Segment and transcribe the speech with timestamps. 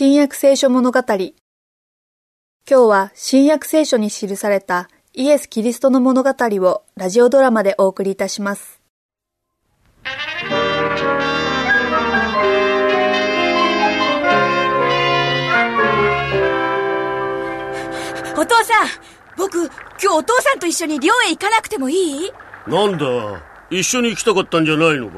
[0.00, 1.00] 新約聖書物語。
[1.00, 1.32] 今
[2.68, 8.80] 日は新約聖書に記されたイエス・キリストの物語をラジオドラマでお送りいたします。
[18.36, 18.86] お父さん
[19.36, 22.30] 僕、今日お父さんと一緒に寮へ行かなくてもいい？
[22.68, 25.16] なんだ一緒に行きたかったんじゃないのか？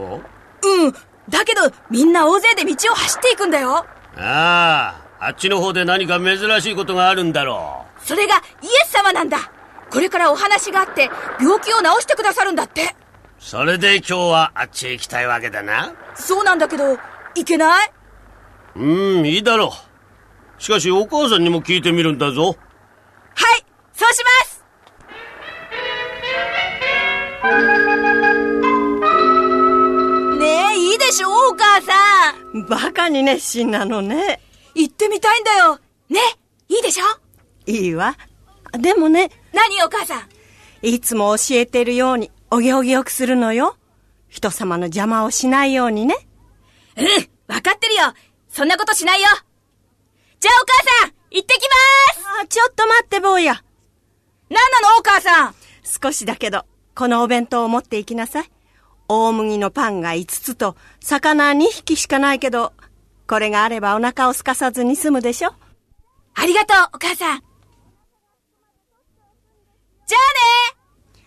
[0.62, 0.92] うん
[1.28, 3.84] だけどみんな大勢で道を走っていくんだよ
[4.16, 8.06] ああ、あっちの方で何か珍しいことがあるんだろう。
[8.06, 8.40] それがイエ
[8.86, 9.38] ス様なんだ。
[9.90, 11.10] これからお話があって、
[11.40, 12.94] 病気を治してくださるんだって。
[13.38, 15.92] それで今日はあっちへ行きたいわけだな。
[16.14, 16.98] そうなんだけど、
[17.34, 17.92] 行けない？
[18.76, 19.72] うん、いいだろ
[20.58, 20.62] う。
[20.62, 22.56] しかしお母さんにも聞いてみるんだぞ。
[32.70, 34.40] バカに熱心なのね。
[34.76, 35.80] 行ってみたいんだよ。
[36.08, 36.20] ね、
[36.68, 37.04] いいでしょ？
[37.66, 38.16] いいわ。
[38.78, 39.30] でもね。
[39.52, 40.28] 何お母さん？
[40.86, 43.76] いつも教えてるように、お行儀よくするのよ。
[44.28, 46.14] 人様の邪魔をしないようにね。
[46.96, 47.06] うん、
[47.52, 48.14] わかってるよ。
[48.48, 49.26] そんなことしないよ。
[50.38, 53.62] じゃあお母さん、行ってきまーすあ、ちょっと待って坊や。
[54.48, 55.54] 何なのお母さん？
[55.82, 58.50] 少しだけど、このお弁当を持って行きなさい。
[59.12, 62.72] 大麦のパンが5つと、魚2匹しかないけど、
[63.26, 65.52] これがあればお腹を空かさずに済むでしょ？
[66.34, 67.40] ありがとう、お母さん。
[70.06, 70.20] じゃあ
[70.76, 71.24] ね。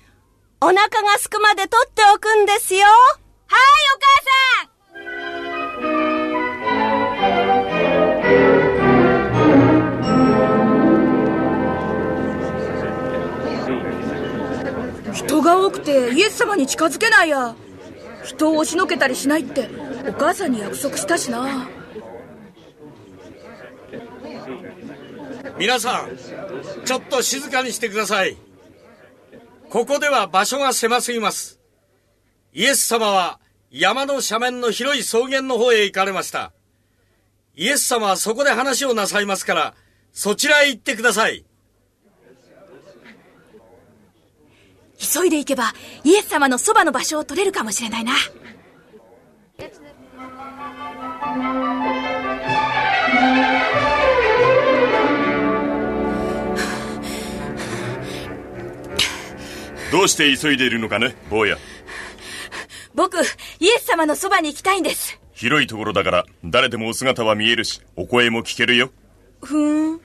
[0.61, 2.85] お腹がすくまで取っておくんですよ。
[2.85, 3.59] はい、
[3.97, 4.21] お母
[15.01, 15.13] さん。
[15.13, 17.53] 人が多くてイエス様に近づけないや
[18.23, 19.69] 人を押しのけたりしないって
[20.07, 21.67] お母さんに約束したしな。
[25.57, 26.17] 皆さん
[26.85, 28.37] ちょっと静かにしてください。
[29.69, 31.59] ここでは場所が狭すぎます。
[32.53, 33.39] イエス様は
[33.71, 36.51] 山の斜面の広い草原の方へ行かれました。
[37.55, 39.75] イエス様はそこで話をなさいますから
[40.11, 41.45] そちらへ行ってください。
[45.13, 48.13] 急いで行けばイエス様のそばの場所を取れるかもしれないな。
[59.91, 61.57] どうして急いでいるのかね坊や。
[62.95, 63.17] 僕
[63.59, 65.19] イエス様のそばに行きたいんです。
[65.33, 68.91] 広いところだから誰でもお姿は見えるしお声も聞けるよ。
[69.43, 70.01] ふーん。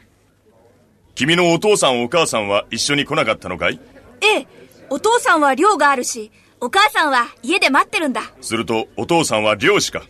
[1.14, 3.80] 君のお父さんお母さんは一緒に来なかったのかい？
[4.20, 4.46] ええ
[4.90, 8.22] お父さんは寮があるしお母さんは家で待ってるんだ。
[8.40, 10.02] するとお父さんは漁師か。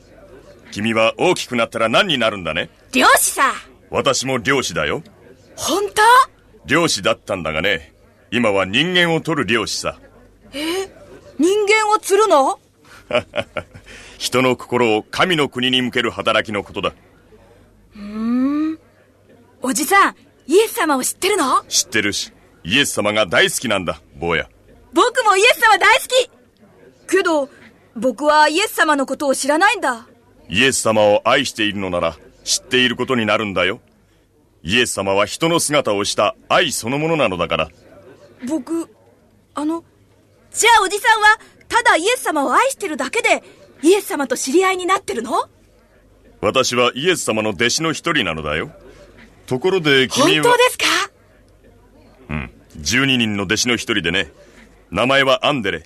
[0.71, 2.71] 君は大きくなったら何になるんだね？
[2.93, 3.53] 漁師さ。
[3.91, 5.03] 私も漁師だよ。
[5.57, 6.03] 本当？
[6.67, 7.93] 漁師だったんだがね。
[8.31, 9.99] 今は人間を取る漁師さ。
[10.53, 10.87] え？
[11.39, 12.59] 人間を釣るの？
[14.19, 16.93] 人の心を神の国に向ける働きのことだ。
[17.95, 18.79] ふん。
[19.63, 20.17] おじさん、
[20.47, 21.63] イエス様を知ってるの？
[21.69, 22.33] 知ってるし、
[22.65, 24.49] イエス様が大好きなんだ、坊や。
[24.93, 26.31] 僕もイエス様大好き
[27.11, 27.49] けど、
[27.97, 30.07] 僕はイエス様のことを知らないんだ。
[30.49, 33.81] イエス様を愛しているのなら、知っていることになるんだよ。
[34.63, 37.69] イエス様は人の姿をした愛そのものなのだから。
[38.49, 38.89] 僕、
[39.55, 39.85] あの、
[40.53, 41.39] じゃあおじさんは、
[41.69, 43.43] ただイエス様を愛してるだけで、
[43.83, 45.49] イエス様と知り合いになってるの？
[46.41, 48.71] 私はイエス様の弟子の一人なのだよ。
[49.47, 50.45] ところで君は。
[50.45, 50.85] 本当ですか？
[52.31, 52.51] うん。
[52.79, 54.33] 12人の弟子の一人でね。
[54.91, 55.83] 名前はアンデレ。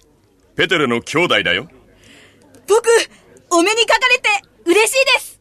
[0.56, 1.68] ペテレの兄弟だよ。
[2.68, 2.88] 僕、
[3.50, 4.28] お目にかかれて
[4.64, 5.40] 嬉しいです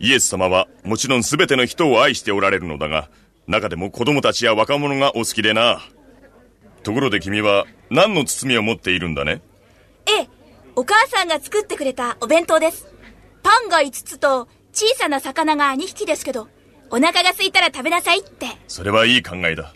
[0.00, 3.08] イエス様はもちろん全ての人を愛しておられるのだが、
[3.46, 5.80] 中でも子供たちや若者がお好きでな。
[6.82, 9.40] ところで君は何の包みを持っているんだね？
[10.06, 10.28] ええ、
[10.76, 12.86] お母さんが作ってくれたお弁当です。
[13.42, 16.48] パンが5つと小さな魚が2匹ですけど、
[16.90, 18.46] お腹が空いたら食べなさいって。
[18.68, 19.74] それはいい考えだ。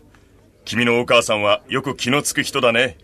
[0.64, 2.97] 君のお母さんはよく気のつく人だね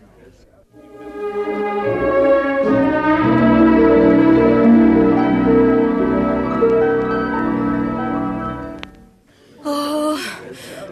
[9.63, 10.17] あ。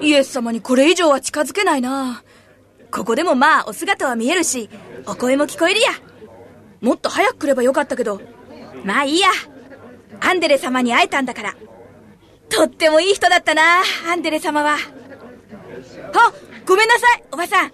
[0.02, 2.24] イエス様にこれ以上は近づけないな。
[2.92, 4.70] ここでもまあお姿は見えるし、
[5.06, 5.90] お声も聞こえるや。
[6.82, 8.22] もっと早く来ればよかったけど、
[8.84, 9.30] まあいいや。
[10.20, 11.56] アンデレ様に会えたんだから。
[12.50, 13.62] とってもいい人だったな、
[14.10, 14.78] アンデレ様は。
[16.14, 16.34] あ、
[16.68, 17.68] ごめんなさい、おばさん。
[17.68, 17.72] あ、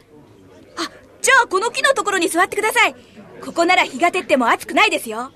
[1.22, 2.95] じゃあこの木のところに座ってください。
[3.44, 5.31] ここなら日が照っても暑くないですよ。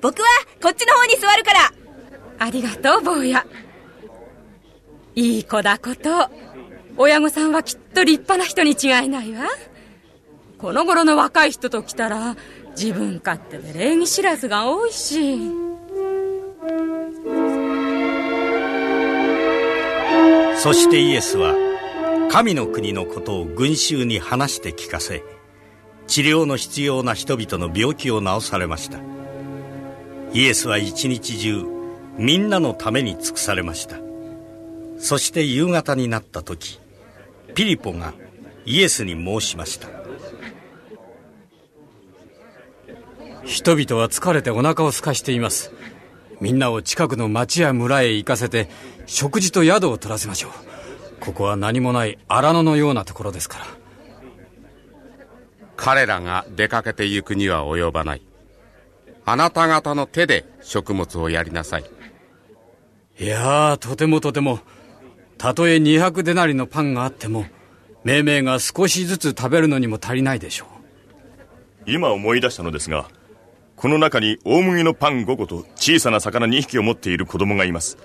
[0.00, 0.28] 僕は
[0.62, 1.72] こっちの方に座るから。
[2.40, 3.46] ありがとう坊や
[5.14, 6.30] いい子だこと
[6.96, 9.46] 親御さんはきっと立派な人に違いないわ
[10.56, 12.36] この頃の若い人と来たら
[12.70, 15.38] 自分勝手で礼儀知らずが多いし
[20.56, 21.69] そしてイエスは
[22.30, 25.24] 神の国のことを群衆に話して聞かせ
[26.06, 29.00] 治療の必要な人々の病気を治されました。
[30.32, 31.64] イエスは一日中
[32.18, 33.96] みんなのために尽くされました。
[34.96, 36.78] そして夕方になった時
[37.56, 38.14] ピリポが
[38.64, 39.88] イエスに申しました。
[43.44, 45.72] 人々は疲れてお腹を空かしています。
[46.40, 48.70] みんなを近くの町や村へ行かせて
[49.06, 50.69] 食事と宿を取らせましょう。
[51.20, 53.66] ここは何もない荒野のようなところですから。
[55.76, 58.22] 彼らが出かけて行くには及ばない。
[59.24, 61.84] あなた方の手で食物をやりなさい。
[63.18, 64.60] いやーとてもとても。
[65.38, 67.46] たとえ200デナリのパンがあっても
[68.04, 70.66] 命名が少しずつ食べるのにも足りないでしょ
[71.86, 71.90] う。
[71.90, 73.08] 今思い出したのですが
[73.74, 77.96] この中に大麦のパン5個と小さな魚2匹を持っている子供がいます。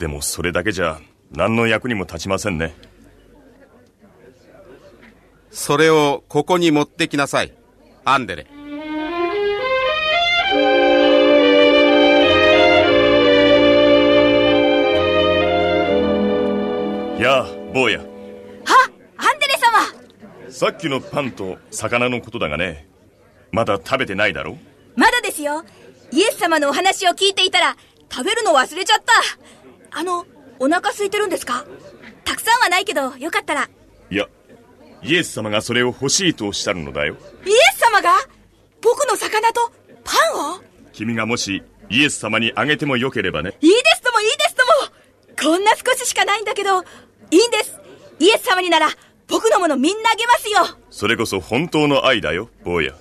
[0.00, 1.00] でもそれだけじゃ
[1.34, 2.74] 何の役にも立ちませんね。
[5.50, 7.52] それをここに持ってきなさい。
[8.04, 8.46] アンデレ。
[17.18, 18.00] やあ坊や。
[18.00, 18.04] は
[19.16, 20.50] アンデレ様。
[20.50, 22.88] さっきのパンと魚のことだがね。
[23.52, 24.58] まだ食べてないだろ？
[24.96, 25.64] まだですよ。
[26.10, 27.76] イエス様のお話を聞いていたら
[28.10, 29.98] 食べるの忘れちゃった。
[29.98, 30.26] あの
[30.62, 31.64] お腹空いてるんですか？
[32.24, 33.68] たくさんはないけどよかったら。
[34.10, 34.28] いや
[35.02, 37.16] イエス様がそれを欲しいとおっしゃるのだよ。
[37.44, 38.10] イエス様が？
[38.80, 39.72] 僕の魚と？
[40.04, 40.60] パンを？
[40.92, 43.56] 君がもしイエス様にあげてもよければね。
[43.60, 44.64] いいですともいいですと
[45.50, 45.52] も。
[45.52, 47.80] こんな少ししかないんだけどいいんです。
[48.20, 48.88] イエス様になら
[49.26, 50.78] 僕のものみんなあげますよ。
[50.90, 52.94] それこそ本当の愛だよ坊や。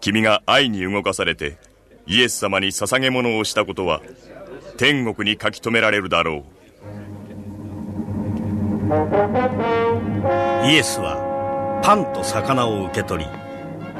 [0.00, 1.58] 君が愛に動かされて
[2.06, 4.00] イエス様に捧げ物をしたことは
[4.76, 6.56] 天国に書き留められるだろう。
[10.66, 13.30] イエスはパンと魚を受け取り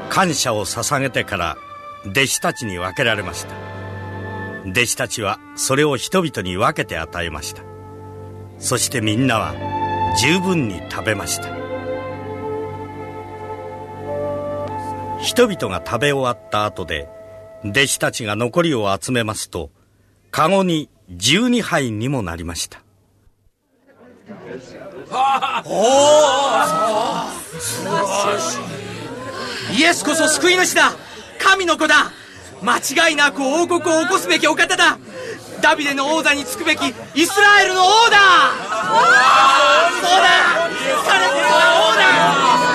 [0.09, 1.57] 感謝を捧げてから
[2.05, 3.55] 弟子たちに分けられました。
[4.69, 7.63] 弟子たちはそれを人々に分けて与えました。
[8.59, 9.53] そしてみんなは
[10.19, 11.49] 十分に食べました。
[15.19, 17.09] 人々が食べ終わった後で
[17.65, 19.71] 弟子たちが残りを集めますと
[20.37, 22.83] カゴに12杯にもなりました。
[25.65, 25.73] おお
[27.59, 28.59] 素晴らし
[29.73, 29.79] い。
[29.79, 30.91] イエスこそ救い主だ。
[31.39, 32.11] 神の子だ。
[32.61, 34.99] 間違いなく王国を起こすべきお方だ。
[35.59, 36.81] ダビデの王座につくべき
[37.15, 38.17] イスラエルの王だ。
[39.89, 40.29] そうだ。
[41.07, 41.39] 彼こそ
[41.93, 42.66] 王だ。